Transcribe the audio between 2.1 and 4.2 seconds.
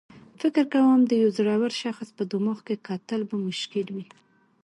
په دماغ کې کتل به مشکل وي.